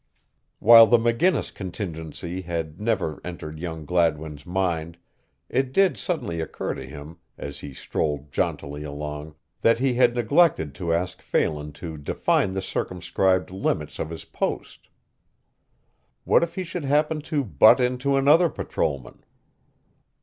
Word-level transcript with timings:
While 0.57 0.87
the 0.87 0.97
McGinnis 0.97 1.53
contingency 1.53 2.41
had 2.41 2.81
never 2.81 3.21
entered 3.23 3.59
young 3.59 3.85
Gladwin's 3.85 4.47
mind 4.47 4.97
it 5.47 5.71
did 5.71 5.95
suddenly 5.95 6.41
occur 6.41 6.73
to 6.73 6.83
him 6.87 7.17
as 7.37 7.59
he 7.59 7.71
strolled 7.71 8.31
jauntily 8.31 8.81
along 8.83 9.35
that 9.61 9.77
he 9.77 9.93
had 9.93 10.15
neglected 10.15 10.73
to 10.73 10.91
ask 10.91 11.21
Phelan 11.21 11.73
to 11.73 11.97
define 11.99 12.53
the 12.55 12.63
circumscribed 12.63 13.51
limits 13.51 13.99
of 13.99 14.09
his 14.09 14.25
post. 14.25 14.89
What 16.23 16.41
if 16.41 16.55
he 16.55 16.63
should 16.63 16.85
happen 16.85 17.21
to 17.29 17.43
butt 17.43 17.79
into 17.79 18.15
another 18.15 18.49
patrolman? 18.49 19.23